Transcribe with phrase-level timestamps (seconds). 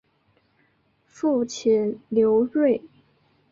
[1.05, 2.81] 父亲刘锐。